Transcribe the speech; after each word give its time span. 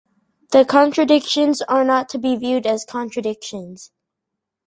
The 0.51 0.65
contradictions 0.65 1.61
are 1.61 1.83
not 1.83 2.09
to 2.09 2.17
be 2.17 2.35
viewed 2.35 2.65
as 2.65 2.85
contradictions. 2.85 3.91